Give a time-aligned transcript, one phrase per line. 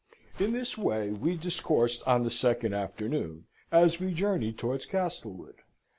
[0.39, 5.57] In this way we discoursed on the second afternoon as we journeyed towards Castlewood.